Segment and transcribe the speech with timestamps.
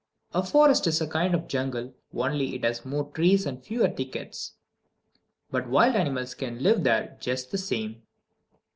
[0.33, 4.53] A forest is a kind of jungle, only it has more trees, and fewer thickets;
[5.51, 8.01] but wild animals can live there just the same.